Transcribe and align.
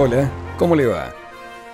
Hola, 0.00 0.30
¿cómo 0.58 0.76
le 0.76 0.86
va? 0.86 1.12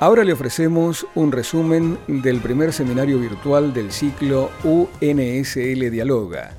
Ahora 0.01 0.25
le 0.25 0.33
ofrecemos 0.33 1.07
un 1.15 1.31
resumen 1.31 1.99
del 2.09 2.41
primer 2.41 2.73
seminario 2.73 3.19
virtual 3.19 3.75
del 3.75 3.93
ciclo 3.93 4.51
UNSL 4.65 5.91
Dialoga. 5.91 6.53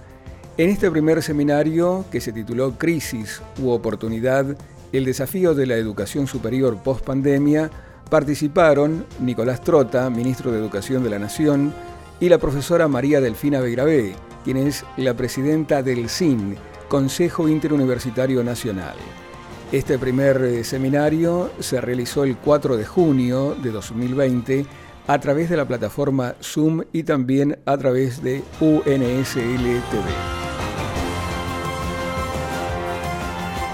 En 0.57 0.69
este 0.69 0.91
primer 0.91 1.23
seminario, 1.23 2.05
que 2.11 2.21
se 2.21 2.31
tituló 2.31 2.77
Crisis 2.77 3.41
u 3.59 3.71
Oportunidad, 3.71 4.55
el 4.91 5.05
desafío 5.05 5.55
de 5.55 5.65
la 5.65 5.73
educación 5.73 6.27
superior 6.27 6.77
post-pandemia, 6.83 7.71
participaron 8.11 9.03
Nicolás 9.19 9.61
Trota, 9.61 10.07
ministro 10.11 10.51
de 10.51 10.59
Educación 10.59 11.03
de 11.03 11.09
la 11.09 11.17
Nación, 11.17 11.73
y 12.19 12.29
la 12.29 12.37
profesora 12.37 12.87
María 12.87 13.21
Delfina 13.21 13.59
Begravé, 13.59 14.13
quien 14.43 14.57
es 14.57 14.85
la 14.97 15.15
presidenta 15.15 15.81
del 15.81 16.09
CIN, 16.09 16.57
Consejo 16.89 17.49
Interuniversitario 17.49 18.43
Nacional. 18.43 18.97
Este 19.71 19.97
primer 19.97 20.41
eh, 20.43 20.63
seminario 20.63 21.51
se 21.59 21.81
realizó 21.81 22.23
el 22.23 22.37
4 22.37 22.77
de 22.77 22.85
junio 22.85 23.55
de 23.55 23.71
2020 23.71 24.65
a 25.07 25.19
través 25.19 25.49
de 25.49 25.57
la 25.57 25.67
plataforma 25.67 26.35
Zoom 26.41 26.83
y 26.93 27.03
también 27.03 27.57
a 27.65 27.75
través 27.77 28.21
de 28.21 28.43
UNSL. 28.61 29.81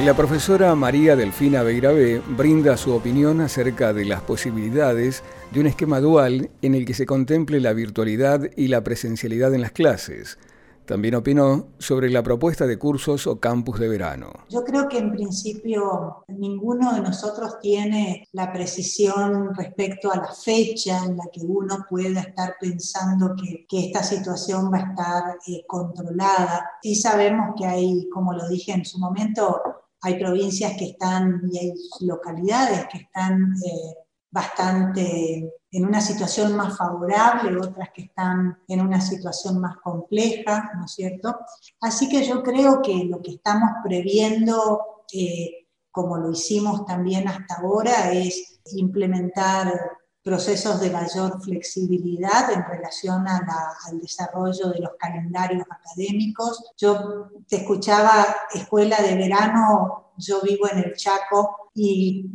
La 0.05 0.15
profesora 0.15 0.73
María 0.75 1.15
Delfina 1.15 1.61
Beirabé 1.61 2.21
brinda 2.25 2.75
su 2.75 2.93
opinión 2.93 3.41
acerca 3.41 3.93
de 3.93 4.05
las 4.05 4.21
posibilidades 4.21 5.23
de 5.51 5.59
un 5.59 5.67
esquema 5.67 5.99
dual 5.99 6.49
en 6.61 6.73
el 6.73 6.85
que 6.85 6.95
se 6.95 7.05
contemple 7.05 7.59
la 7.59 7.73
virtualidad 7.73 8.49
y 8.55 8.69
la 8.69 8.83
presencialidad 8.83 9.53
en 9.53 9.61
las 9.61 9.71
clases, 9.73 10.39
también 10.85 11.15
opinó 11.15 11.67
sobre 11.79 12.09
la 12.09 12.23
propuesta 12.23 12.65
de 12.65 12.77
cursos 12.77 13.27
o 13.27 13.39
campus 13.39 13.79
de 13.79 13.87
verano. 13.87 14.31
Yo 14.49 14.63
creo 14.63 14.87
que 14.87 14.97
en 14.97 15.11
principio 15.11 16.23
ninguno 16.27 16.93
de 16.93 17.01
nosotros 17.01 17.59
tiene 17.59 18.27
la 18.33 18.51
precisión 18.51 19.53
respecto 19.55 20.11
a 20.11 20.17
la 20.17 20.33
fecha 20.33 21.05
en 21.05 21.17
la 21.17 21.25
que 21.31 21.41
uno 21.41 21.85
pueda 21.89 22.21
estar 22.21 22.55
pensando 22.59 23.35
que, 23.35 23.65
esta 23.71 24.03
situación 24.03 24.71
va 24.71 24.77
a 24.77 24.89
estar 24.91 25.37
eh, 25.47 25.63
controlada. 25.67 26.69
Sí 26.83 26.95
sabemos 26.95 27.55
que 27.57 27.65
hay, 27.65 28.07
como 28.09 28.33
lo 28.33 28.47
dije 28.47 28.73
en 28.73 28.85
su 28.85 28.99
momento, 28.99 29.61
hay 30.01 30.19
provincias 30.19 30.73
que 30.77 30.85
están 30.85 31.41
y 31.51 31.57
hay 31.57 31.73
localidades 32.01 32.85
que 32.91 32.99
están 32.99 33.53
eh, 33.65 33.95
bastante 34.31 35.53
en 35.71 35.85
una 35.85 36.01
situación 36.01 36.55
más 36.55 36.77
favorable, 36.77 37.57
otras 37.57 37.89
que 37.93 38.03
están 38.03 38.57
en 38.67 38.81
una 38.81 38.99
situación 38.99 39.59
más 39.59 39.77
compleja, 39.77 40.71
¿no 40.77 40.85
es 40.85 40.91
cierto? 40.91 41.37
Así 41.81 42.09
que 42.09 42.23
yo 42.23 42.41
creo 42.41 42.81
que 42.81 43.05
lo 43.05 43.21
que 43.21 43.31
estamos 43.31 43.69
previendo, 43.83 45.05
eh, 45.13 45.67
como 45.91 46.17
lo 46.17 46.31
hicimos 46.31 46.85
también 46.85 47.27
hasta 47.27 47.55
ahora, 47.55 48.11
es 48.11 48.61
implementar 48.73 49.73
procesos 50.23 50.79
de 50.79 50.91
mayor 50.91 51.41
flexibilidad 51.41 52.51
en 52.51 52.63
relación 52.63 53.27
al 53.27 53.99
desarrollo 53.99 54.69
de 54.69 54.79
los 54.79 54.91
calendarios 54.99 55.65
académicos. 55.69 56.63
Yo 56.77 57.29
te 57.47 57.57
escuchaba 57.57 58.25
escuela 58.53 58.97
de 59.01 59.15
verano, 59.15 60.10
yo 60.21 60.41
vivo 60.41 60.67
en 60.71 60.79
el 60.79 60.93
Chaco 60.95 61.71
y, 61.73 62.29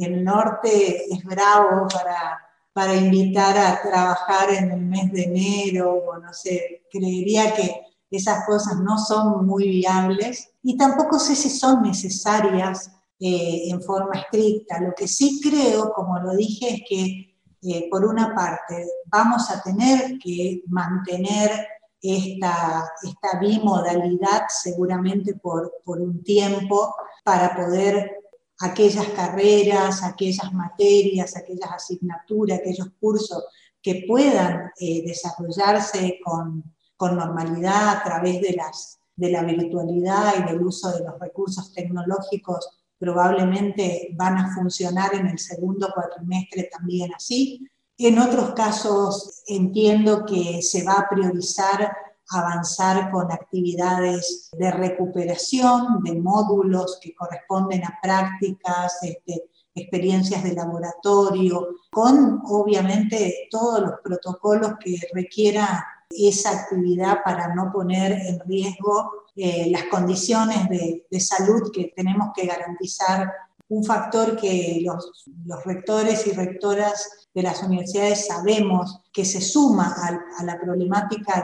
el 0.00 0.24
norte 0.24 1.12
es 1.12 1.24
bravo 1.24 1.88
para 1.88 2.38
para 2.72 2.96
invitar 2.96 3.56
a 3.58 3.82
trabajar 3.82 4.50
en 4.50 4.70
el 4.70 4.80
mes 4.80 5.12
de 5.12 5.24
enero, 5.24 5.92
o 5.92 6.18
no 6.18 6.32
sé, 6.32 6.86
creería 6.90 7.54
que 7.54 7.82
esas 8.10 8.44
cosas 8.46 8.78
no 8.80 8.98
son 8.98 9.46
muy 9.46 9.68
viables 9.68 10.50
y 10.62 10.76
tampoco 10.76 11.18
sé 11.18 11.34
si 11.34 11.50
son 11.50 11.82
necesarias 11.82 12.90
eh, 13.18 13.68
en 13.68 13.80
forma 13.82 14.20
estricta. 14.20 14.80
Lo 14.80 14.94
que 14.94 15.08
sí 15.08 15.40
creo, 15.42 15.92
como 15.92 16.18
lo 16.18 16.34
dije, 16.34 16.74
es 16.74 16.82
que 16.88 17.38
eh, 17.62 17.88
por 17.90 18.04
una 18.04 18.34
parte 18.34 18.86
vamos 19.06 19.50
a 19.50 19.62
tener 19.62 20.18
que 20.18 20.62
mantener 20.66 21.50
esta, 22.02 22.90
bimodalidad 23.40 24.42
seguramente 24.48 25.34
por, 25.34 25.72
un 25.86 26.22
tiempo 26.22 26.94
para 27.24 27.54
poder 27.54 28.18
aquellas 28.60 29.06
carreras, 29.08 30.02
aquellas 30.02 30.52
materias, 30.52 31.36
aquellas 31.36 31.70
asignaturas, 31.70 32.58
aquellos 32.58 32.88
cursos 33.00 33.44
que 33.80 34.04
puedan 34.06 34.70
eh, 34.78 35.02
desarrollarse 35.06 36.18
con, 36.24 36.64
normalidad 37.00 37.96
a 37.96 38.02
través 38.04 38.40
de 38.40 39.30
la 39.32 39.42
virtualidad 39.42 40.34
y 40.38 40.52
del 40.52 40.62
uso 40.62 40.92
de 40.92 41.04
los 41.04 41.18
recursos 41.18 41.72
tecnológicos, 41.72 42.82
probablemente 42.96 44.10
van 44.14 44.36
a 44.36 44.54
funcionar 44.54 45.12
en 45.16 45.26
el 45.26 45.36
segundo 45.40 45.90
cuatrimestre 45.92 46.70
también 46.70 47.12
así. 47.12 47.68
En 47.98 48.18
otros 48.18 48.52
casos 48.54 49.42
entiendo 49.46 50.24
que 50.24 50.62
se 50.62 50.84
va 50.84 50.94
a 50.94 51.08
priorizar 51.08 51.92
avanzar 52.32 53.10
con 53.10 53.30
actividades 53.30 54.50
de 54.52 54.70
recuperación, 54.70 56.02
de 56.02 56.14
módulos 56.14 56.98
que 57.00 57.14
corresponden 57.14 57.84
a 57.84 57.98
prácticas, 58.02 58.98
este, 59.02 59.44
experiencias 59.74 60.42
de 60.42 60.54
laboratorio, 60.54 61.68
con 61.90 62.42
obviamente 62.46 63.48
todos 63.50 63.80
los 63.80 63.92
protocolos 64.02 64.72
que 64.82 64.96
requiera 65.12 65.86
esa 66.10 66.50
actividad 66.50 67.22
para 67.24 67.54
no 67.54 67.72
poner 67.72 68.12
en 68.12 68.40
riesgo 68.40 69.10
eh, 69.34 69.70
las 69.70 69.84
condiciones 69.84 70.68
de, 70.68 71.20
salud 71.20 71.70
que 71.72 71.92
tenemos 71.96 72.28
que 72.34 72.46
garantizar. 72.46 73.32
Un 73.72 73.84
factor 73.84 74.36
que 74.36 74.82
los, 74.84 75.24
rectores 75.64 76.26
y 76.26 76.32
rectoras 76.32 77.28
de 77.32 77.42
las 77.42 77.62
universidades 77.62 78.26
sabemos 78.26 79.00
que 79.10 79.24
se 79.24 79.40
suma 79.40 79.96
a 80.38 80.44
la 80.44 80.60
problemática 80.60 81.42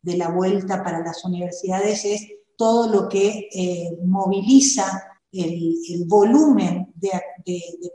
de 0.00 0.16
la 0.16 0.28
vuelta 0.28 0.84
para 0.84 1.00
las 1.00 1.24
universidades 1.24 2.04
es 2.04 2.22
todo 2.56 2.88
lo 2.88 3.08
que 3.08 3.48
eh, 3.52 3.98
moviliza 4.04 5.02
el, 5.32 6.04
volumen 6.06 6.92
de, 6.94 7.10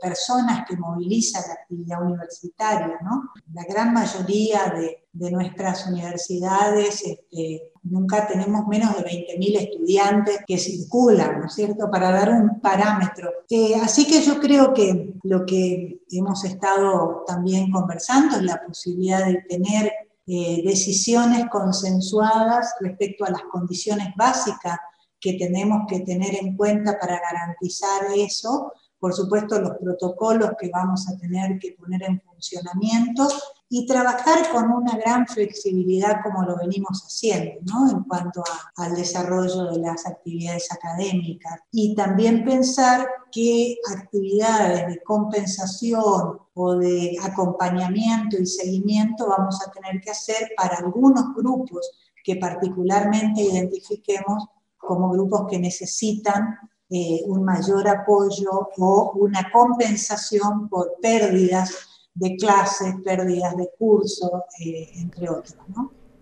personas 0.00 0.64
que 0.68 0.76
moviliza 0.76 1.46
la 1.46 1.54
actividad 1.54 2.02
universitaria. 2.02 2.98
¿no? 3.02 3.30
La 3.52 3.64
gran 3.64 3.92
mayoría 3.92 4.72
de, 4.74 4.98
nuestras 5.30 5.86
universidades 5.86 7.02
este, 7.04 7.70
nunca 7.82 8.26
tenemos 8.26 8.66
menos 8.66 8.96
de 8.96 9.04
20.000 9.04 9.58
estudiantes 9.58 10.38
que 10.46 10.56
circulan, 10.56 11.40
¿no 11.40 11.46
es 11.46 11.54
cierto?, 11.54 11.90
para 11.90 12.10
dar 12.10 12.30
un 12.30 12.60
parámetro. 12.60 13.30
Eh, 13.50 13.74
así 13.76 14.06
que 14.06 14.22
yo 14.22 14.40
creo 14.40 14.72
que 14.72 15.14
lo 15.22 15.44
que 15.44 16.00
hemos 16.10 16.44
estado 16.44 17.24
también 17.26 17.70
conversando 17.70 18.36
es 18.36 18.42
la 18.42 18.64
posibilidad 18.64 19.26
de 19.26 19.42
tener 19.48 19.92
eh, 20.26 20.62
decisiones 20.64 21.46
consensuadas 21.50 22.74
respecto 22.80 23.24
a 23.24 23.30
las 23.30 23.42
condiciones 23.50 24.08
básicas 24.16 24.78
que 25.20 25.34
tenemos 25.34 25.82
que 25.88 26.00
tener 26.00 26.34
en 26.34 26.56
cuenta 26.56 26.98
para 26.98 27.20
garantizar 27.20 28.06
eso, 28.16 28.72
por 29.02 29.12
supuesto 29.14 29.60
los 29.60 29.78
protocolos 29.78 30.52
que 30.60 30.70
vamos 30.72 31.08
a 31.08 31.18
tener 31.18 31.58
que 31.58 31.72
poner 31.72 32.04
en 32.04 32.20
funcionamiento 32.20 33.26
y 33.68 33.84
trabajar 33.84 34.48
con 34.52 34.70
una 34.70 34.96
gran 34.96 35.26
flexibilidad 35.26 36.20
como 36.22 36.44
lo 36.44 36.56
venimos 36.56 37.02
haciendo, 37.04 37.60
¿no? 37.62 37.90
En 37.90 38.04
cuanto 38.04 38.44
al 38.76 38.94
desarrollo 38.94 39.72
de 39.72 39.80
las 39.80 40.06
actividades 40.06 40.70
académicas. 40.70 41.58
Y 41.72 41.96
también 41.96 42.44
pensar 42.44 43.08
qué 43.32 43.74
actividades 43.92 44.86
de 44.86 45.02
compensación 45.02 46.38
o 46.54 46.74
de 46.76 47.16
acompañamiento 47.24 48.36
y 48.38 48.46
seguimiento 48.46 49.28
vamos 49.28 49.60
a 49.66 49.72
tener 49.72 50.00
que 50.00 50.12
hacer 50.12 50.52
para 50.56 50.76
algunos 50.76 51.34
grupos 51.34 51.90
que 52.22 52.36
particularmente 52.36 53.42
identifiquemos 53.42 54.46
como 54.78 55.10
grupos 55.10 55.46
que 55.50 55.58
necesitan 55.58 56.56
eh, 56.94 57.22
un 57.26 57.42
mayor 57.42 57.88
apoyo 57.88 58.68
o 58.76 59.12
una 59.14 59.50
compensación 59.50 60.68
por 60.68 60.96
pérdidas 61.00 61.88
de 62.14 62.36
clases, 62.36 62.94
pérdidas 63.02 63.56
de 63.56 63.70
cursos, 63.78 64.30
eh, 64.62 64.90
entre 64.96 65.30
otros. 65.30 65.56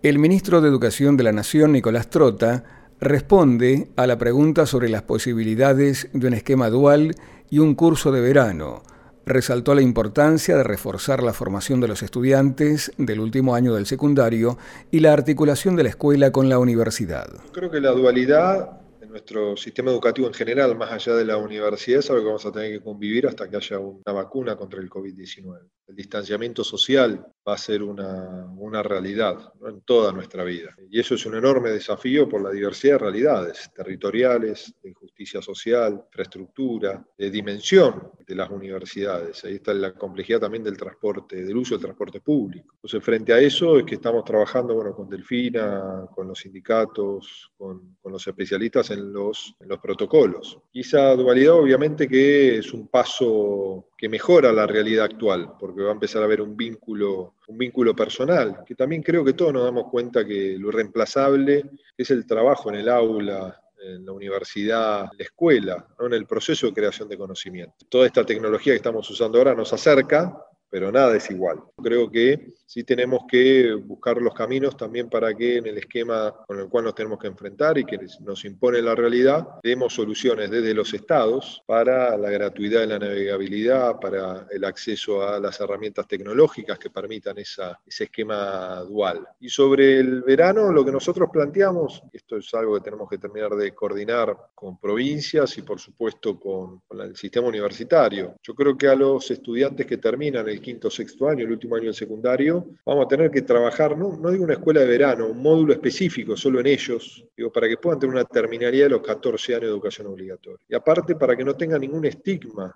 El 0.01 0.21
ministro 0.21 0.61
de 0.61 0.69
Educación 0.69 1.17
de 1.17 1.25
la 1.25 1.33
Nación, 1.33 1.73
Nicolás 1.73 2.09
Trota, 2.09 2.63
responde 3.01 3.91
a 3.97 4.07
la 4.07 4.17
pregunta 4.17 4.65
sobre 4.65 4.89
las 4.89 5.03
posibilidades 5.03 6.09
de 6.13 6.29
un 6.29 6.35
esquema 6.35 6.71
dual 6.71 7.17
y 7.51 7.59
un 7.59 7.75
curso 7.75 8.13
de 8.13 8.21
verano. 8.21 8.85
Resaltó 9.27 9.75
la 9.75 9.83
importancia 9.83 10.57
de 10.57 10.63
reforzar 10.63 11.23
la 11.23 11.33
formación 11.33 11.81
de 11.81 11.89
los 11.89 12.05
estudiantes 12.05 12.93
del 12.97 13.19
último 13.19 13.57
año 13.57 13.75
del 13.75 13.87
secundario 13.87 14.57
y 14.93 15.01
la 15.01 15.13
articulación 15.13 15.75
de 15.75 15.83
la 15.83 15.89
escuela 15.89 16.31
con 16.31 16.49
la 16.49 16.61
universidad. 16.61 17.27
Creo 17.53 17.71
que 17.73 17.81
la 17.81 17.91
dualidad 17.91 18.80
nuestro 19.11 19.57
sistema 19.57 19.91
educativo 19.91 20.27
en 20.29 20.35
general, 20.35 20.77
más 20.77 20.93
allá 20.93 21.15
de 21.17 21.25
la 21.25 21.37
universidad, 21.37 21.99
es 21.99 22.11
algo 22.11 22.23
que 22.23 22.27
vamos 22.29 22.47
a 22.47 22.53
tener 22.53 22.73
que 22.73 22.85
convivir 22.85 23.27
hasta 23.27 23.51
que 23.51 23.57
haya 23.57 23.79
una 23.79 24.13
vacuna 24.13 24.57
contra 24.57 24.81
el 24.81 24.89
COVID-19. 24.89 25.69
El 25.89 25.97
distanciamiento 25.97 26.65
social 26.65 27.27
va 27.51 27.55
a 27.55 27.59
ser 27.59 27.83
una, 27.83 28.47
una 28.57 28.83
realidad 28.83 29.53
en 29.69 29.83
toda 29.83 30.13
nuestra 30.13 30.45
vida. 30.45 30.75
Y 30.89 30.99
eso 30.99 31.15
es 31.15 31.27
un 31.27 31.37
enorme 31.37 31.71
desafío 31.71 32.29
por 32.29 32.43
la 32.43 32.51
diversidad 32.51 32.95
de 32.95 32.99
realidades 32.99 33.71
territoriales, 33.75 34.75
de 34.83 34.93
justicia 34.95 35.21
justicia 35.21 35.43
social, 35.43 36.03
infraestructura, 36.07 37.07
de 37.19 37.31
dimensión 37.31 38.11
de 38.27 38.35
las 38.35 38.49
universidades. 38.49 39.45
Ahí 39.45 39.57
está 39.57 39.75
la 39.75 39.93
complejidad 39.93 40.41
también 40.41 40.65
del 40.65 40.79
transporte, 40.79 41.45
del 41.45 41.57
uso 41.59 41.75
del 41.75 41.83
transporte 41.83 42.23
público. 42.23 42.75
Entonces, 42.77 43.05
frente 43.05 43.35
a 43.35 43.39
eso 43.39 43.79
es 43.79 43.85
que 43.85 43.97
estamos 43.97 44.25
trabajando 44.25 44.75
bueno, 44.75 44.95
con 44.95 45.11
Delfina, 45.11 46.07
con 46.15 46.27
los 46.27 46.39
sindicatos, 46.39 47.53
con, 47.59 47.99
los 48.03 48.27
especialistas 48.27 48.91
en 48.91 49.13
los, 49.13 49.55
en 49.61 49.69
los 49.69 49.79
protocolos. 49.79 50.59
Y 50.73 50.81
esa 50.81 51.15
dualidad 51.15 51.55
obviamente 51.55 52.09
que 52.09 52.59
es 52.59 52.73
un 52.73 52.89
paso 52.89 53.89
que 53.97 54.09
mejora 54.09 54.53
la 54.53 54.67
realidad 54.67 55.05
actual, 55.05 55.53
porque 55.61 55.83
va 55.83 55.91
a 55.91 55.93
empezar 55.93 56.23
a 56.23 56.25
haber 56.25 56.41
un 56.41 56.57
vínculo, 56.57 57.35
un 57.51 57.59
vínculo 57.59 57.95
personal, 57.95 58.63
que 58.65 58.77
también 58.77 59.03
creo 59.03 59.25
que 59.25 59.33
todos 59.33 59.53
nos 59.53 59.65
damos 59.65 59.91
cuenta 59.91 60.25
que 60.25 60.57
lo 60.57 60.71
reemplazable 60.71 61.65
es 61.97 62.11
el 62.11 62.25
trabajo 62.25 62.71
en 62.71 62.77
el 62.77 62.89
aula, 62.89 63.61
en 63.83 64.07
la 64.07 64.13
universidad, 64.13 65.11
la 65.19 65.25
escuela, 65.25 65.85
¿no? 65.99 66.07
en 66.07 66.13
el 66.13 66.27
proceso 66.27 66.69
de 66.69 66.73
creación 66.73 67.09
de 67.09 67.19
conocimiento. 67.19 67.75
Toda 67.89 68.07
esta 68.07 68.25
tecnología 68.25 68.73
que 68.73 68.77
estamos 68.77 69.09
usando 69.11 69.39
ahora 69.39 69.55
nos 69.55 69.73
acerca, 69.73 70.33
pero 70.71 70.93
nada 70.93 71.17
es 71.17 71.31
igual. 71.31 71.59
Creo 71.83 72.11
que 72.11 72.55
sí 72.65 72.85
tenemos 72.85 73.23
que 73.29 73.75
buscar 73.75 74.23
los 74.23 74.33
caminos 74.33 74.77
también 74.77 75.11
para 75.11 75.35
que 75.35 75.57
en 75.57 75.67
el 75.67 75.79
esquema 75.79 76.33
con 76.47 76.61
el 76.61 76.69
cual 76.69 76.85
nos 76.85 76.95
tenemos 76.95 77.19
que 77.19 77.27
enfrentar 77.27 77.77
y 77.79 77.85
que 77.85 77.99
nos 78.21 78.45
impone 78.45 78.81
la 78.81 78.95
realidad, 78.95 79.47
demos 79.63 79.93
soluciones 79.93 80.51
desde 80.51 80.73
los 80.73 80.95
estados 80.95 81.63
para 81.67 82.17
la 82.17 82.31
gratuidad 82.31 82.83
de 82.83 82.87
la 82.87 82.99
navegabilidad, 83.01 83.99
para 83.99 84.47
el 84.53 84.65
acceso 84.65 85.27
a 85.27 85.41
las 85.41 85.59
herramientas 85.61 86.07
tecnológicas 86.07 86.79
que 86.79 86.91
permitan 86.91 87.39
ese 87.39 87.65
esquema 87.87 88.81
dual. 88.83 89.27
Y 89.41 89.49
sobre 89.49 89.99
el 89.99 90.23
verano, 90.23 90.71
lo 90.71 90.85
que 90.85 90.93
nosotros 90.93 91.29
planteamos, 91.33 92.03
esto 92.13 92.37
es 92.37 92.55
algo 92.55 92.77
que 92.77 92.83
tenemos 92.83 93.11
que 93.11 93.19
terminar 93.19 93.51
de 93.57 93.75
coordinar 93.75 94.37
con 94.55 94.79
provincias 94.79 95.59
y 95.59 95.63
por 95.63 95.81
supuesto 95.81 96.39
con, 96.39 96.81
con 96.87 97.01
el 97.01 97.17
sistema 97.17 97.49
universitario. 97.49 98.37
Yo 98.43 98.55
creo 98.55 98.79
que 98.79 98.87
a 98.87 98.95
los 98.95 99.29
estudiantes 99.29 99.87
que 99.87 99.97
terminan 99.97 100.49
el 100.49 100.60
quinto 100.61 100.91
sexto 100.91 101.29
año, 101.29 101.45
el 101.45 101.53
último 101.53 101.77
año 101.77 101.87
del 101.87 101.95
secundario, 101.95 102.67
vamos 102.85 103.07
a 103.07 103.09
tener 103.09 103.31
que 103.31 103.43
trabajar, 103.43 103.97
no, 103.97 104.17
no 104.17 104.31
digo 104.31 104.45
una 104.45 104.55
escuela 104.55 104.81
de 104.81 104.87
verano, 104.87 105.27
un 105.29 105.43
módulo 105.43 105.73
específico 105.73 106.37
solo 106.37 106.61
en 106.61 106.67
ellos, 106.67 107.25
digo, 107.37 107.51
para 107.53 107.69
que 107.69 107.77
puedan 107.77 107.99
tener 107.99 108.15
una 108.15 108.25
terminalidad 108.25 108.87
de 108.87 108.91
los 108.91 109.03
14 109.03 109.55
años 109.55 109.63
de 109.63 109.69
educación 109.69 110.07
obligatoria. 110.07 110.65
Y 110.69 110.75
aparte, 110.75 111.17
para 111.17 111.37
que 111.37 111.45
no 111.45 111.55
tengan 111.57 111.81
ningún 111.81 112.05
estigma 112.05 112.75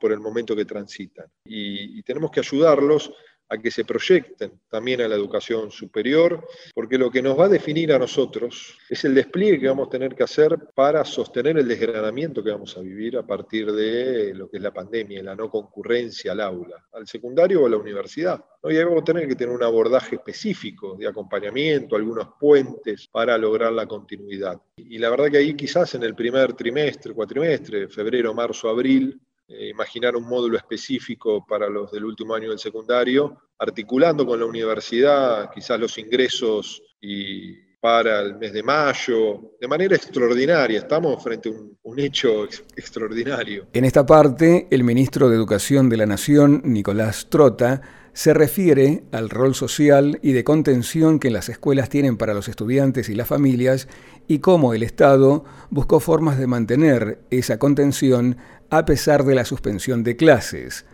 por 0.00 0.12
el 0.12 0.20
momento 0.20 0.54
que 0.54 0.64
transitan. 0.64 1.26
Y 1.44 2.02
tenemos 2.02 2.30
que 2.30 2.40
ayudarlos 2.40 3.12
a 3.52 3.58
que 3.58 3.70
se 3.70 3.84
proyecten 3.84 4.60
también 4.70 5.02
a 5.02 5.08
la 5.08 5.14
educación 5.14 5.70
superior, 5.70 6.48
porque 6.74 6.96
lo 6.96 7.10
que 7.10 7.20
nos 7.20 7.38
va 7.38 7.44
a 7.44 7.50
definir 7.50 7.92
a 7.92 7.98
nosotros 7.98 8.78
es 8.88 9.04
el 9.04 9.14
despliegue 9.14 9.60
que 9.60 9.68
vamos 9.68 9.88
a 9.88 9.90
tener 9.90 10.14
que 10.14 10.22
hacer 10.22 10.58
para 10.74 11.04
sostener 11.04 11.58
el 11.58 11.68
desgranamiento 11.68 12.42
que 12.42 12.50
vamos 12.50 12.76
a 12.78 12.80
vivir 12.80 13.18
a 13.18 13.26
partir 13.26 13.70
de 13.70 14.32
lo 14.34 14.48
que 14.48 14.56
es 14.56 14.62
la 14.62 14.72
pandemia, 14.72 15.22
la 15.22 15.34
no 15.34 15.50
concurrencia 15.50 16.32
al 16.32 16.40
aula, 16.40 16.82
al 16.92 17.06
secundario 17.06 17.62
o 17.62 17.66
a 17.66 17.70
la 17.70 17.76
universidad. 17.76 18.42
Y 18.64 18.76
ahí 18.76 18.84
vamos 18.84 19.02
a 19.02 19.04
tener 19.04 19.28
que 19.28 19.34
tener 19.34 19.54
un 19.54 19.62
abordaje 19.62 20.16
específico 20.16 20.96
de 20.96 21.08
acompañamiento, 21.08 21.96
algunos 21.96 22.28
puentes 22.40 23.08
para 23.08 23.36
lograr 23.36 23.72
la 23.72 23.86
continuidad. 23.86 24.58
Y 24.76 24.96
la 24.98 25.10
verdad 25.10 25.30
que 25.30 25.38
ahí 25.38 25.54
quizás 25.54 25.94
en 25.94 26.04
el 26.04 26.14
primer 26.14 26.54
trimestre, 26.54 27.12
cuatrimestre, 27.12 27.88
febrero, 27.88 28.32
marzo, 28.32 28.70
abril, 28.70 29.20
eh, 29.48 29.68
imaginar 29.68 30.16
un 30.16 30.24
módulo 30.24 30.56
específico 30.56 31.44
para 31.46 31.68
los 31.68 31.90
del 31.90 32.04
último 32.04 32.34
año 32.34 32.50
del 32.50 32.58
secundario, 32.58 33.38
articulando 33.58 34.26
con 34.26 34.40
la 34.40 34.46
universidad 34.46 35.50
quizás 35.54 35.78
los 35.78 35.96
ingresos 35.98 36.82
y 37.00 37.72
para 37.80 38.20
el 38.20 38.36
mes 38.36 38.52
de 38.52 38.62
mayo, 38.62 39.56
de 39.60 39.66
manera 39.66 39.96
extraordinaria. 39.96 40.78
Estamos 40.78 41.20
frente 41.20 41.48
a 41.48 41.52
un, 41.52 41.76
un, 41.82 41.98
hecho 41.98 42.44
extraordinario. 42.76 43.66
En 43.72 43.84
esta 43.84 44.06
parte, 44.06 44.68
el 44.70 44.84
ministro 44.84 45.28
de 45.28 45.34
Educación 45.34 45.88
de 45.88 45.96
la 45.96 46.06
Nación, 46.06 46.62
Nicolás 46.64 47.26
Trota, 47.28 47.82
se 48.14 48.34
refiere 48.34 49.04
al 49.12 49.30
rol 49.30 49.54
social 49.54 50.18
y 50.22 50.32
de 50.32 50.44
contención 50.44 51.18
que 51.18 51.30
las 51.30 51.48
escuelas 51.48 51.88
tienen 51.88 52.16
para 52.16 52.34
los 52.34 52.48
estudiantes 52.48 53.08
y 53.08 53.14
las 53.14 53.28
familias 53.28 53.88
y 54.28 54.40
cómo 54.40 54.74
el 54.74 54.82
Estado 54.82 55.44
buscó 55.70 56.00
formas 56.00 56.38
de 56.38 56.46
mantener 56.46 57.20
esa 57.30 57.58
contención 57.58 58.36
a 58.70 58.84
pesar 58.84 59.24
de 59.24 59.34
la 59.34 59.44
suspensión 59.44 60.02
de 60.02 60.16
clases. 60.16 60.84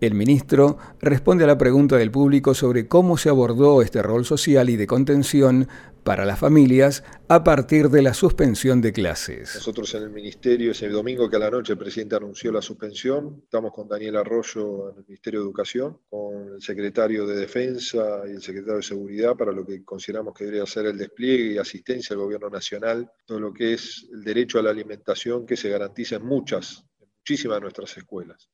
El 0.00 0.14
ministro 0.14 0.78
responde 1.00 1.42
a 1.42 1.48
la 1.48 1.58
pregunta 1.58 1.96
del 1.96 2.12
público 2.12 2.54
sobre 2.54 2.86
cómo 2.86 3.18
se 3.18 3.30
abordó 3.30 3.82
este 3.82 4.00
rol 4.00 4.24
social 4.24 4.70
y 4.70 4.76
de 4.76 4.86
contención 4.86 5.66
para 6.04 6.24
las 6.24 6.38
familias 6.38 7.02
a 7.26 7.42
partir 7.42 7.88
de 7.88 8.02
la 8.02 8.14
suspensión 8.14 8.80
de 8.80 8.92
clases. 8.92 9.56
Nosotros 9.56 9.92
en 9.94 10.04
el 10.04 10.10
Ministerio, 10.10 10.70
ese 10.70 10.88
domingo 10.88 11.28
que 11.28 11.34
a 11.34 11.40
la 11.40 11.50
noche 11.50 11.72
el 11.72 11.78
presidente 11.80 12.14
anunció 12.14 12.52
la 12.52 12.62
suspensión, 12.62 13.40
estamos 13.42 13.72
con 13.72 13.88
Daniel 13.88 14.16
Arroyo 14.18 14.90
en 14.90 14.98
el 14.98 15.04
Ministerio 15.08 15.40
de 15.40 15.46
Educación, 15.46 15.98
con 16.08 16.54
el 16.54 16.62
secretario 16.62 17.26
de 17.26 17.34
Defensa 17.34 18.22
y 18.28 18.30
el 18.30 18.40
secretario 18.40 18.76
de 18.76 18.84
Seguridad 18.84 19.34
para 19.34 19.50
lo 19.50 19.66
que 19.66 19.84
consideramos 19.84 20.32
que 20.32 20.44
debería 20.44 20.64
ser 20.64 20.86
el 20.86 20.96
despliegue 20.96 21.54
y 21.54 21.58
asistencia 21.58 22.14
al 22.14 22.20
gobierno 22.20 22.48
nacional, 22.48 23.10
todo 23.26 23.40
lo 23.40 23.52
que 23.52 23.74
es 23.74 24.06
el 24.12 24.22
derecho 24.22 24.60
a 24.60 24.62
la 24.62 24.70
alimentación 24.70 25.44
que 25.44 25.56
se 25.56 25.68
garantiza 25.68 26.16
en 26.16 26.24
muchas, 26.24 26.84
en 27.00 27.08
muchísimas 27.18 27.56
de 27.56 27.62
nuestras 27.62 27.96
escuelas. 27.96 28.48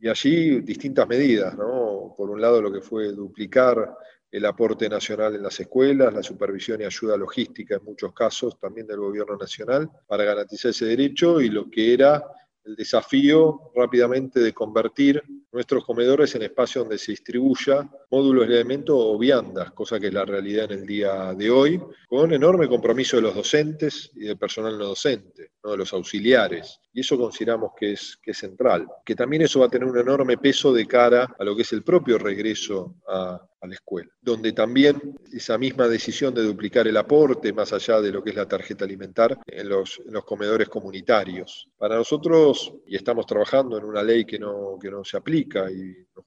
Y 0.00 0.08
allí 0.08 0.60
distintas 0.60 1.06
medidas, 1.06 1.56
¿no? 1.56 2.14
Por 2.16 2.30
un 2.30 2.40
lado 2.40 2.62
lo 2.62 2.72
que 2.72 2.80
fue 2.80 3.12
duplicar 3.12 3.96
el 4.30 4.46
aporte 4.46 4.88
nacional 4.88 5.34
en 5.34 5.42
las 5.42 5.58
escuelas, 5.58 6.14
la 6.14 6.22
supervisión 6.22 6.80
y 6.80 6.84
ayuda 6.84 7.16
logística 7.16 7.76
en 7.76 7.84
muchos 7.84 8.12
casos 8.14 8.58
también 8.58 8.86
del 8.86 8.98
gobierno 8.98 9.36
nacional 9.36 9.90
para 10.06 10.24
garantizar 10.24 10.70
ese 10.70 10.86
derecho 10.86 11.40
y 11.40 11.48
lo 11.48 11.68
que 11.68 11.94
era 11.94 12.22
el 12.64 12.76
desafío 12.76 13.72
rápidamente 13.74 14.40
de 14.40 14.52
convertir 14.52 15.22
nuestros 15.50 15.84
comedores 15.84 16.34
en 16.34 16.42
espacios 16.42 16.84
donde 16.84 16.98
se 16.98 17.12
distribuya 17.12 17.88
módulos 18.10 18.48
de 18.48 18.54
elementos 18.54 18.96
o 18.98 19.18
viandas, 19.18 19.70
cosa 19.72 20.00
que 20.00 20.08
es 20.08 20.14
la 20.14 20.24
realidad 20.24 20.70
en 20.72 20.80
el 20.80 20.86
día 20.86 21.34
de 21.34 21.50
hoy, 21.50 21.80
con 22.08 22.32
enorme 22.32 22.68
compromiso 22.68 23.16
de 23.16 23.22
los 23.22 23.34
docentes 23.34 24.10
y 24.14 24.24
del 24.24 24.36
personal 24.38 24.78
no 24.78 24.86
docente, 24.86 25.52
¿no? 25.62 25.70
de 25.72 25.76
los 25.76 25.92
auxiliares. 25.92 26.80
Y 26.92 27.00
eso 27.00 27.16
consideramos 27.16 27.72
que 27.78 27.92
es, 27.92 28.18
que 28.20 28.32
es 28.32 28.38
central, 28.38 28.86
que 29.04 29.14
también 29.14 29.42
eso 29.42 29.60
va 29.60 29.66
a 29.66 29.70
tener 29.70 29.88
un 29.88 29.98
enorme 29.98 30.38
peso 30.38 30.72
de 30.72 30.86
cara 30.86 31.36
a 31.38 31.44
lo 31.44 31.54
que 31.54 31.62
es 31.62 31.72
el 31.72 31.84
propio 31.84 32.18
regreso 32.18 32.96
a, 33.06 33.40
a 33.60 33.66
la 33.66 33.74
escuela, 33.74 34.10
donde 34.20 34.52
también 34.52 35.16
esa 35.32 35.58
misma 35.58 35.86
decisión 35.86 36.34
de 36.34 36.42
duplicar 36.42 36.88
el 36.88 36.96
aporte, 36.96 37.52
más 37.52 37.72
allá 37.72 38.00
de 38.00 38.10
lo 38.10 38.24
que 38.24 38.30
es 38.30 38.36
la 38.36 38.48
tarjeta 38.48 38.84
alimentar, 38.84 39.38
en 39.46 39.68
los, 39.68 40.00
en 40.04 40.14
los 40.14 40.24
comedores 40.24 40.68
comunitarios. 40.68 41.68
Para 41.76 41.96
nosotros, 41.96 42.72
y 42.86 42.96
estamos 42.96 43.26
trabajando 43.26 43.76
en 43.78 43.84
una 43.84 44.02
ley 44.02 44.24
que 44.24 44.38
no, 44.38 44.78
que 44.80 44.90
no 44.90 45.04
se 45.04 45.16
aplica 45.16 45.70
y 45.70 45.94
nos 46.16 46.24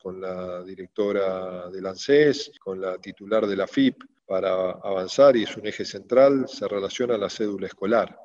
con 0.00 0.20
la 0.20 0.62
directora 0.62 1.68
del 1.70 1.86
ANSES, 1.86 2.52
con 2.58 2.80
la 2.80 2.98
titular 2.98 3.46
de 3.46 3.56
la 3.56 3.66
FIP, 3.66 4.02
para 4.26 4.70
avanzar 4.70 5.36
y 5.36 5.42
es 5.42 5.56
un 5.56 5.66
eje 5.66 5.84
central, 5.84 6.46
se 6.48 6.68
relaciona 6.68 7.16
a 7.16 7.18
la 7.18 7.28
cédula 7.28 7.66
escolar, 7.66 8.16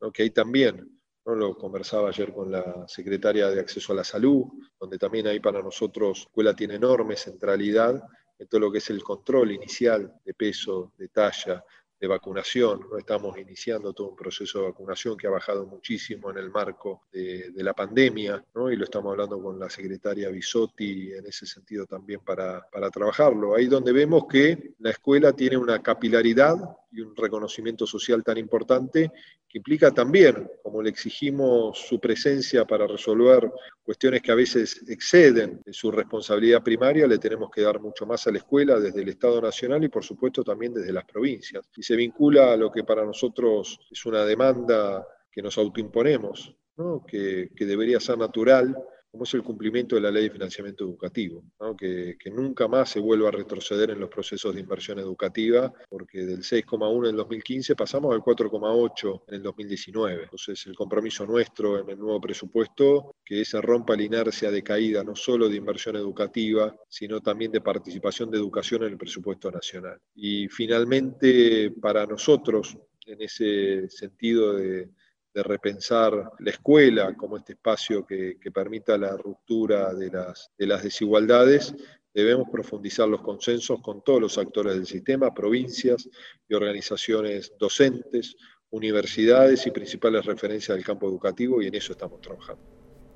¿no? 0.00 0.12
que 0.12 0.22
ahí 0.22 0.30
también 0.30 0.98
¿no? 1.28 1.34
Lo 1.34 1.56
conversaba 1.56 2.08
ayer 2.08 2.32
con 2.32 2.50
la 2.50 2.86
secretaria 2.88 3.50
de 3.50 3.60
Acceso 3.60 3.92
a 3.92 3.96
la 3.96 4.04
Salud, 4.04 4.44
donde 4.80 4.98
también 4.98 5.26
ahí 5.26 5.40
para 5.40 5.62
nosotros 5.62 6.18
la 6.18 6.22
escuela 6.22 6.56
tiene 6.56 6.76
enorme 6.76 7.16
centralidad 7.16 8.02
en 8.38 8.48
todo 8.48 8.60
lo 8.62 8.72
que 8.72 8.78
es 8.78 8.88
el 8.90 9.02
control 9.02 9.52
inicial 9.52 10.14
de 10.24 10.34
peso, 10.34 10.92
de 10.96 11.08
talla, 11.08 11.62
de 12.00 12.06
vacunación. 12.06 12.86
¿no? 12.90 12.98
Estamos 12.98 13.36
iniciando 13.38 13.92
todo 13.92 14.10
un 14.10 14.16
proceso 14.16 14.60
de 14.60 14.66
vacunación 14.66 15.16
que 15.16 15.26
ha 15.26 15.30
bajado 15.30 15.66
muchísimo 15.66 16.30
en 16.30 16.38
el 16.38 16.50
marco 16.50 17.02
de, 17.12 17.52
la 17.56 17.74
pandemia, 17.74 18.44
¿no? 18.54 18.70
y 18.70 18.76
lo 18.76 18.84
estamos 18.84 19.10
hablando 19.12 19.42
con 19.42 19.58
la 19.58 19.68
secretaria 19.68 20.28
Bisotti 20.28 21.12
en 21.12 21.26
ese 21.26 21.46
sentido 21.46 21.86
también 21.86 22.20
para, 22.20 22.66
para 22.70 22.90
trabajarlo. 22.90 23.54
Ahí 23.54 23.66
donde 23.66 23.92
vemos 23.92 24.26
que 24.28 24.74
la 24.78 24.90
escuela 24.90 25.32
tiene 25.32 25.56
una 25.56 25.82
capilaridad 25.82 26.56
y 26.90 27.00
un 27.00 27.14
reconocimiento 27.14 27.86
social 27.86 28.24
tan 28.24 28.38
importante 28.38 29.12
que 29.48 29.58
implica 29.58 29.90
también, 29.90 30.48
como 30.62 30.82
le 30.82 30.90
exigimos 30.90 31.78
su 31.78 31.98
presencia 31.98 32.64
para 32.64 32.86
resolver 32.86 33.50
cuestiones 33.82 34.22
que 34.22 34.32
a 34.32 34.34
veces 34.34 34.84
exceden 34.88 35.60
de 35.64 35.72
su 35.72 35.90
responsabilidad 35.90 36.62
primaria, 36.62 37.06
le 37.06 37.18
tenemos 37.18 37.50
que 37.50 37.62
dar 37.62 37.80
mucho 37.80 38.06
más 38.06 38.26
a 38.26 38.30
la 38.30 38.38
escuela 38.38 38.78
desde 38.78 39.02
el 39.02 39.08
Estado 39.08 39.40
Nacional 39.40 39.84
y 39.84 39.88
por 39.88 40.04
supuesto 40.04 40.42
también 40.42 40.74
desde 40.74 40.92
las 40.92 41.04
provincias. 41.04 41.68
Y 41.76 41.82
se 41.82 41.96
vincula 41.96 42.52
a 42.52 42.56
lo 42.56 42.70
que 42.70 42.84
para 42.84 43.04
nosotros 43.04 43.78
es 43.90 44.06
una 44.06 44.24
demanda 44.24 45.06
que 45.30 45.42
nos 45.42 45.56
autoimponemos, 45.58 46.54
¿no? 46.76 47.04
que, 47.06 47.50
que 47.54 47.64
debería 47.64 48.00
ser 48.00 48.18
natural 48.18 48.76
como 49.10 49.24
es 49.24 49.34
el 49.34 49.42
cumplimiento 49.42 49.96
de 49.96 50.02
la 50.02 50.10
ley 50.10 50.24
de 50.24 50.30
financiamiento 50.30 50.84
educativo, 50.84 51.42
que, 51.78 52.16
nunca 52.30 52.68
más 52.68 52.90
se 52.90 53.00
vuelva 53.00 53.28
a 53.28 53.32
retroceder 53.32 53.90
en 53.90 54.00
los 54.00 54.10
procesos 54.10 54.54
de 54.54 54.60
inversión 54.60 54.98
educativa, 54.98 55.72
porque 55.88 56.26
del 56.26 56.40
6,1 56.40 57.04
en 57.04 57.10
el 57.10 57.16
2015 57.16 57.74
pasamos 57.74 58.14
al 58.14 58.20
4,8 58.20 59.22
en 59.28 59.34
el 59.34 59.42
2019. 59.42 60.24
Entonces, 60.24 60.66
el 60.66 60.74
compromiso 60.74 61.26
nuestro 61.26 61.80
en 61.80 61.88
el 61.88 61.98
nuevo 61.98 62.20
presupuesto, 62.20 63.16
que 63.24 63.44
se 63.44 63.60
rompa 63.60 63.96
la 63.96 64.02
inercia 64.02 64.50
de 64.50 64.62
caída 64.62 65.02
no 65.02 65.16
solo 65.16 65.48
de 65.48 65.56
inversión 65.56 65.96
educativa, 65.96 66.76
sino 66.88 67.20
también 67.20 67.50
de 67.50 67.60
participación 67.60 68.30
de 68.30 68.38
educación 68.38 68.82
en 68.84 68.92
el 68.92 68.98
presupuesto 68.98 69.50
nacional. 69.50 69.98
Y 70.14 70.48
finalmente, 70.48 71.70
para 71.80 72.06
nosotros, 72.06 72.76
en 73.06 73.22
ese 73.22 73.88
sentido 73.88 74.52
de 74.52 74.90
de 75.34 75.42
repensar 75.42 76.32
la 76.38 76.50
escuela 76.50 77.14
como 77.14 77.36
este 77.36 77.52
espacio 77.52 78.06
que, 78.06 78.36
permita 78.52 78.96
la 78.96 79.16
ruptura 79.16 79.94
de 79.94 80.10
las, 80.10 80.50
de 80.58 80.66
las 80.66 80.82
desigualdades, 80.82 81.74
debemos 82.14 82.48
profundizar 82.50 83.08
los 83.08 83.20
consensos 83.20 83.80
con 83.80 84.02
todos 84.02 84.20
los 84.20 84.38
actores 84.38 84.74
del 84.74 84.86
sistema, 84.86 85.32
provincias 85.32 86.08
y 86.48 86.54
organizaciones 86.54 87.52
docentes, 87.58 88.36
universidades 88.70 89.66
y 89.66 89.70
principales 89.70 90.24
referencias 90.26 90.76
del 90.76 90.84
campo 90.84 91.08
educativo, 91.08 91.62
y 91.62 91.66
en 91.66 91.74
eso 91.74 91.92
estamos 91.92 92.20
trabajando. 92.20 92.62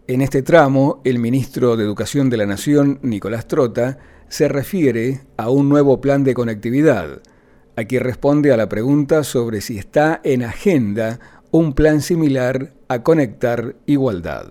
En 0.06 0.20
este 0.20 0.42
tramo, 0.42 1.00
el 1.04 1.18
ministro 1.18 1.76
de 1.76 1.84
Educación 1.84 2.28
de 2.28 2.36
la 2.36 2.46
Nación, 2.46 2.98
Nicolás 3.02 3.46
Trota, 3.46 3.98
se 4.28 4.48
refiere 4.48 5.20
a 5.36 5.50
un 5.50 5.68
nuevo 5.68 6.00
plan 6.00 6.24
de 6.24 6.34
conectividad. 6.34 7.22
Aquí 7.76 7.98
responde 7.98 8.52
a 8.52 8.56
la 8.56 8.68
pregunta 8.68 9.24
sobre 9.24 9.60
si 9.60 9.78
está 9.78 10.20
en 10.24 10.42
agenda 10.42 11.41
un 11.52 11.74
plan 11.74 12.00
similar 12.00 12.72
a 12.88 13.02
Conectar 13.02 13.76
Igualdad. 13.86 14.46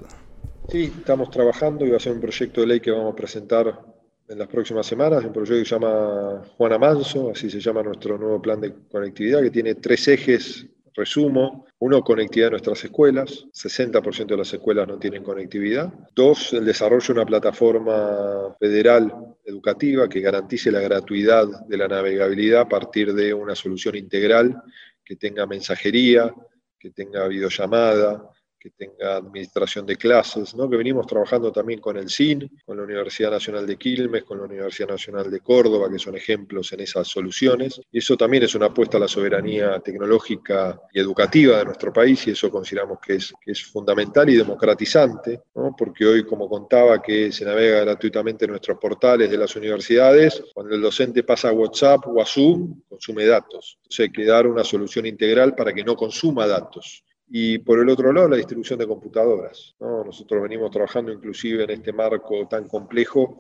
Sí, 0.70 0.94
estamos 0.98 1.30
trabajando 1.30 1.86
y 1.86 1.90
va 1.90 1.98
a 1.98 2.00
ser 2.00 2.14
un 2.14 2.22
proyecto 2.22 2.62
de 2.62 2.68
ley 2.68 2.80
que 2.80 2.92
vamos 2.92 3.12
a 3.12 3.16
presentar 3.16 3.82
en 4.30 4.40
las 4.40 4.48
próximas 4.48 4.86
semanas, 4.86 5.26
un 5.26 5.34
proyecto 5.34 5.64
que 5.64 5.66
se 5.66 5.76
llama 5.76 6.44
Juana 6.56 6.78
Manso, 6.78 7.32
así 7.32 7.50
se 7.50 7.60
llama 7.60 7.84
nuestro 7.84 8.18
nuevo 8.18 8.42
plan 8.42 8.62
de 8.62 8.74
conectividad, 8.90 9.42
que 9.42 9.50
tiene 9.50 9.76
tres 9.76 10.08
ejes 10.08 10.68
Resumo, 10.94 11.66
uno, 11.80 12.04
conectividad 12.04 12.48
de 12.48 12.52
nuestras 12.52 12.84
escuelas, 12.84 13.46
60% 13.54 14.26
de 14.28 14.38
las 14.38 14.54
escuelas 14.54 14.88
no 14.88 15.00
tienen 15.00 15.24
conectividad. 15.24 15.92
Dos, 16.14 16.52
el 16.54 16.66
desarrollo 16.66 17.06
de 17.08 17.14
una 17.14 17.26
plataforma 17.26 18.54
federal 18.60 19.14
educativa 19.46 20.10
que 20.10 20.20
garantice 20.20 20.70
la 20.70 20.82
gratuidad 20.82 21.48
de 21.68 21.78
la 21.78 21.88
navegabilidad 21.88 22.62
a 22.62 22.70
partir 22.70 23.14
de 23.14 23.34
una 23.34 23.56
solución 23.56 23.96
integral 23.96 24.62
que 25.04 25.16
tenga 25.16 25.46
mensajería, 25.46 26.34
que 26.82 26.90
tenga 26.90 27.28
videollamada, 27.28 28.28
que 28.62 28.70
tenga 28.70 29.16
administración 29.16 29.88
de 29.88 29.96
clases, 29.96 30.54
¿no? 30.54 30.70
que 30.70 30.78
venimos 30.78 31.08
trabajando 31.08 31.52
también 31.52 31.82
con 31.82 31.98
el 31.98 32.10
CIN, 32.12 32.48
con 32.64 32.78
la 32.78 32.84
Universidad 32.84 33.32
Nacional 33.32 33.66
de 33.66 33.76
Quilmes, 33.76 34.24
con 34.24 34.38
la 34.38 34.46
Universidad 34.46 34.90
Nacional 34.90 35.32
de 35.32 35.40
Córdoba, 35.40 35.90
que 35.92 35.98
son 35.98 36.16
ejemplos 36.16 36.72
en 36.74 36.82
esas 36.82 37.08
soluciones. 37.08 37.82
Y 37.92 37.98
eso 37.98 38.16
también 38.16 38.44
es 38.44 38.54
una 38.54 38.68
apuesta 38.68 38.98
a 38.98 39.00
la 39.00 39.08
soberanía 39.08 39.80
tecnológica 39.80 40.80
y 40.94 41.00
educativa 41.00 41.58
de 41.58 41.66
nuestro 41.66 41.92
país, 41.92 42.28
y 42.28 42.32
eso 42.32 42.52
consideramos 42.52 43.00
que 43.00 43.16
es, 43.16 43.34
fundamental 43.72 44.30
y 44.30 44.36
democratizante, 44.36 45.42
¿no? 45.56 45.76
porque 45.76 46.06
hoy, 46.06 46.24
como 46.24 46.48
contaba, 46.48 47.02
que 47.02 47.32
se 47.32 47.44
navega 47.44 47.82
gratuitamente 47.82 48.46
en 48.46 48.52
nuestros 48.52 48.78
portales 48.78 49.32
de 49.32 49.38
las 49.38 49.56
universidades, 49.56 50.44
cuando 50.54 50.76
el 50.76 50.82
docente 50.82 51.24
pasa 51.24 51.50
a 51.50 51.54
WhatsApp 51.54 52.06
o 52.08 52.22
a 52.22 52.26
Zoom, 52.26 52.82
consume 52.88 53.26
datos. 53.26 53.78
Entonces 53.78 54.00
hay 54.02 54.12
que 54.12 54.26
dar 54.26 54.46
una 54.46 54.64
solución 54.64 55.08
integral 55.08 55.56
para 55.56 55.74
que 55.74 55.84
no 55.84 55.96
consuma 55.96 56.46
datos. 56.46 57.04
Y 57.34 57.60
por 57.60 57.80
el 57.80 57.88
otro 57.88 58.12
lado, 58.12 58.28
la 58.28 58.36
distribución 58.36 58.78
de 58.78 58.86
computadoras. 58.86 59.74
Nosotros 59.80 60.44
venimos 60.44 60.70
trabajando 60.70 61.14
inclusive 61.14 61.64
en 61.64 61.70
este 61.70 61.94
marco 61.94 62.46
tan 62.50 62.68
complejo 62.68 63.40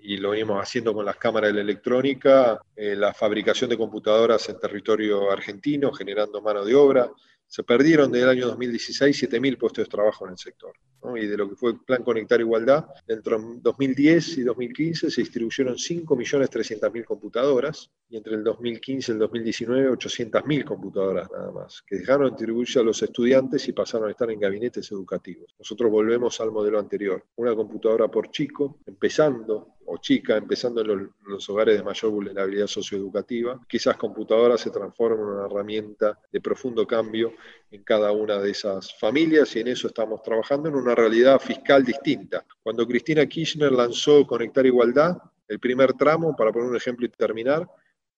y 0.00 0.18
lo 0.18 0.30
venimos 0.30 0.62
haciendo 0.62 0.94
con 0.94 1.04
las 1.04 1.16
cámaras 1.16 1.50
de 1.50 1.54
la 1.54 1.62
electrónica, 1.62 2.60
eh, 2.76 2.94
la 2.94 3.12
fabricación 3.12 3.70
de 3.70 3.76
computadoras 3.76 4.48
en 4.48 4.60
territorio 4.60 5.32
argentino, 5.32 5.92
generando 5.92 6.40
mano 6.42 6.64
de 6.64 6.76
obra, 6.76 7.10
se 7.44 7.64
perdieron 7.64 8.12
desde 8.12 8.24
el 8.24 8.30
año 8.30 8.46
2016 8.46 9.24
7.000 9.24 9.58
puestos 9.58 9.84
de 9.84 9.90
trabajo 9.90 10.26
en 10.26 10.30
el 10.30 10.38
sector. 10.38 10.72
Y 11.16 11.26
de 11.26 11.36
lo 11.36 11.48
que 11.48 11.56
fue 11.56 11.72
el 11.72 11.80
Plan 11.80 12.02
Conectar 12.02 12.40
Igualdad, 12.40 12.86
entre 13.06 13.36
2010 13.60 14.38
y 14.38 14.42
2015 14.42 15.10
se 15.10 15.20
distribuyeron 15.20 15.74
5.300.000 15.74 17.04
computadoras 17.04 17.90
y 18.08 18.16
entre 18.16 18.34
el 18.34 18.44
2015 18.44 19.12
y 19.12 19.14
el 19.14 19.18
2019 19.18 19.90
800.000 19.90 20.64
computadoras 20.64 21.30
nada 21.30 21.50
más, 21.52 21.82
que 21.86 21.96
dejaron 21.96 22.26
de 22.26 22.30
distribuirse 22.30 22.80
a 22.80 22.82
los 22.82 23.02
estudiantes 23.02 23.68
y 23.68 23.72
pasaron 23.72 24.08
a 24.08 24.12
estar 24.12 24.30
en 24.30 24.40
gabinetes 24.40 24.90
educativos. 24.92 25.54
Nosotros 25.58 25.90
volvemos 25.90 26.40
al 26.40 26.52
modelo 26.52 26.78
anterior, 26.78 27.24
una 27.36 27.54
computadora 27.54 28.08
por 28.08 28.30
chico, 28.30 28.78
empezando 28.86 29.74
o 29.86 29.98
chica, 29.98 30.36
empezando 30.36 30.80
en 30.80 31.10
los, 31.26 31.48
hogares 31.50 31.76
de 31.76 31.82
mayor 31.82 32.10
vulnerabilidad 32.10 32.66
socioeducativa, 32.66 33.60
que 33.68 33.76
esas 33.76 33.96
computadoras 33.96 34.60
se 34.60 34.70
transformen 34.70 35.20
en 35.20 35.34
una 35.34 35.46
herramienta 35.46 36.18
de 36.32 36.40
profundo 36.40 36.86
cambio 36.86 37.34
en 37.70 37.82
cada 37.82 38.12
una 38.12 38.38
de 38.38 38.50
esas 38.50 38.94
familias 38.98 39.54
y 39.56 39.60
en 39.60 39.68
eso 39.68 39.88
estamos 39.88 40.22
trabajando 40.22 40.68
en 40.68 40.76
una 40.76 40.92
realidad 40.94 41.38
fiscal 41.40 41.84
distinta. 41.84 42.44
Cuando 42.62 42.86
Cristina 42.86 43.26
Kirchner 43.26 43.72
lanzó 43.72 44.26
Conectar 44.26 44.64
Igualdad, 44.64 45.16
el 45.48 45.58
primer 45.58 45.92
tramo, 45.94 46.34
para 46.36 46.52
poner 46.52 46.70
un 46.70 46.76
ejemplo 46.76 47.06
y 47.06 47.10
terminar, 47.10 47.68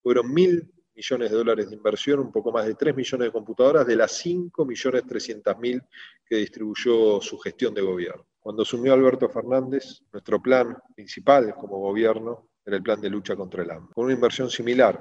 fueron 0.02 0.32
mil 0.32 0.70
millones 0.94 1.30
de 1.30 1.36
dólares 1.36 1.68
de 1.68 1.76
inversión, 1.76 2.20
un 2.20 2.32
poco 2.32 2.50
más 2.50 2.66
de 2.66 2.74
3 2.74 2.96
millones 2.96 3.26
de 3.26 3.32
computadoras, 3.32 3.86
de 3.86 3.96
las 3.96 4.12
5 4.12 4.64
millones 4.64 5.04
300 5.06 5.58
mil 5.58 5.82
que 6.24 6.36
distribuyó 6.36 7.20
su 7.20 7.38
gestión 7.38 7.74
de 7.74 7.82
gobierno. 7.82 8.26
Cuando 8.40 8.62
asumió 8.62 8.94
Alberto 8.94 9.28
Fernández, 9.28 10.02
nuestro 10.12 10.40
plan 10.40 10.76
principal 10.94 11.54
como 11.54 11.78
gobierno 11.78 12.48
era 12.64 12.76
el 12.76 12.82
plan 12.82 13.00
de 13.00 13.10
lucha 13.10 13.36
contra 13.36 13.62
el 13.62 13.70
hambre, 13.70 13.92
con 13.94 14.06
una 14.06 14.14
inversión 14.14 14.50
similar 14.50 14.98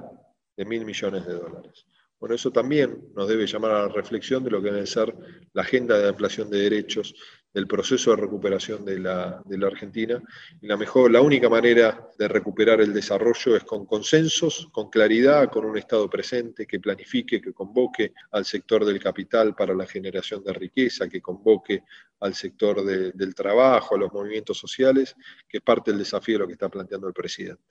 de 0.56 0.64
mil 0.64 0.84
millones 0.84 1.26
de 1.26 1.34
dólares. 1.34 1.86
Bueno, 2.18 2.34
eso 2.34 2.50
también 2.50 3.10
nos 3.14 3.28
debe 3.28 3.46
llamar 3.46 3.70
a 3.72 3.82
la 3.82 3.88
reflexión 3.88 4.42
de 4.42 4.50
lo 4.50 4.62
que 4.62 4.70
debe 4.70 4.86
ser 4.86 5.14
la 5.52 5.62
agenda 5.62 5.98
de 5.98 6.08
ampliación 6.08 6.48
de 6.50 6.58
derechos, 6.58 7.14
del 7.56 7.66
proceso 7.66 8.10
de 8.10 8.18
recuperación 8.18 8.84
de 8.84 8.98
la, 8.98 9.40
de 9.46 9.56
la, 9.56 9.68
Argentina. 9.68 10.22
Y 10.60 10.66
la, 10.66 10.76
mejor, 10.76 11.10
la 11.10 11.22
única 11.22 11.48
manera 11.48 12.06
de 12.18 12.28
recuperar 12.28 12.82
el 12.82 12.92
desarrollo 12.92 13.56
es 13.56 13.64
con 13.64 13.86
consensos, 13.86 14.68
con 14.70 14.90
claridad, 14.90 15.50
con 15.50 15.64
un 15.64 15.78
Estado 15.78 16.10
presente 16.10 16.66
que 16.66 16.78
planifique, 16.78 17.40
que 17.40 17.54
convoque 17.54 18.12
al 18.32 18.44
sector 18.44 18.84
del 18.84 19.02
capital 19.02 19.54
para 19.54 19.72
la 19.72 19.86
generación 19.86 20.44
de 20.44 20.52
riqueza, 20.52 21.08
que 21.08 21.22
convoque 21.22 21.82
al 22.20 22.34
sector 22.34 22.84
del 22.84 23.34
trabajo, 23.34 23.94
a 23.94 23.98
los 23.98 24.12
movimientos 24.12 24.58
sociales, 24.58 25.16
que 25.48 25.56
es 25.56 25.62
parte 25.62 25.92
del 25.92 26.00
desafío 26.00 26.34
de 26.34 26.40
lo 26.40 26.46
que 26.46 26.52
está 26.52 26.68
planteando 26.68 27.08
el 27.08 27.14
presidente. 27.14 27.62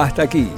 Hasta 0.00 0.22
aquí 0.22 0.48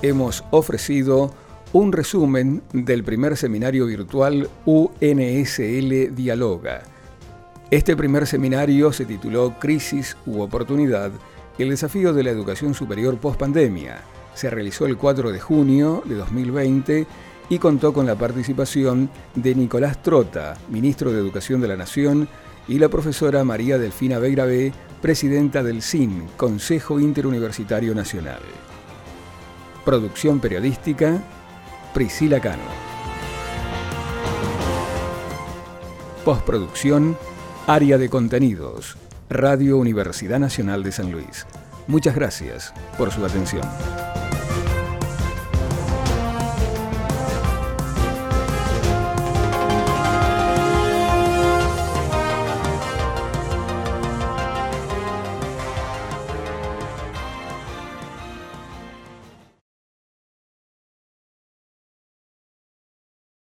hemos 0.00 0.44
ofrecido 0.52 1.34
un 1.72 1.90
resumen 1.90 2.62
del 2.72 3.02
primer 3.02 3.36
seminario 3.36 3.86
virtual 3.86 4.48
UNSL 4.64 6.14
Dialoga. 6.14 6.84
Este 7.72 7.96
primer 7.96 8.28
seminario 8.28 8.92
se 8.92 9.04
tituló 9.04 9.58
Crisis 9.58 10.16
u 10.24 10.40
Oportunidad, 10.40 11.10
el 11.58 11.70
desafío 11.70 12.12
de 12.12 12.22
la 12.22 12.30
educación 12.30 12.74
superior 12.74 13.18
post-pandemia. 13.18 14.02
Se 14.34 14.50
realizó 14.50 14.86
el 14.86 14.96
4 14.96 15.32
de 15.32 15.40
junio 15.40 16.04
de 16.04 16.14
2020 16.14 17.06
y 17.48 17.58
contó 17.58 17.92
con 17.92 18.06
la 18.06 18.14
participación 18.14 19.10
de 19.34 19.56
Nicolás 19.56 20.00
Trota, 20.00 20.56
ministro 20.68 21.10
de 21.10 21.18
Educación 21.18 21.60
de 21.60 21.66
la 21.66 21.76
Nación, 21.76 22.28
y 22.68 22.78
la 22.78 22.88
profesora 22.88 23.42
María 23.42 23.78
Delfina 23.78 24.20
Begravé, 24.20 24.72
presidenta 25.00 25.64
del 25.64 25.82
CIN, 25.82 26.28
Consejo 26.36 27.00
Interuniversitario 27.00 27.96
Nacional. 27.96 28.38
Producción 29.84 30.38
periodística, 30.38 31.20
Priscila 31.92 32.40
Cano. 32.40 32.62
Postproducción, 36.24 37.16
Área 37.66 37.98
de 37.98 38.08
Contenidos, 38.08 38.96
Radio 39.28 39.78
Universidad 39.78 40.38
Nacional 40.38 40.84
de 40.84 40.92
San 40.92 41.10
Luis. 41.10 41.46
Muchas 41.88 42.14
gracias 42.14 42.72
por 42.96 43.10
su 43.10 43.24
atención. 43.24 43.62